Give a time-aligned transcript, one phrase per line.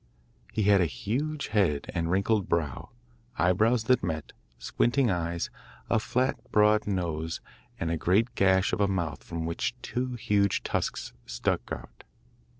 [0.51, 2.89] He had a huge head and wrinkled brow
[3.37, 5.51] eyebrows that met, squinting eyes,
[5.91, 7.39] a flat broad nose,
[7.79, 12.03] and a great gash of a mouth from which two huge tusks stuck out.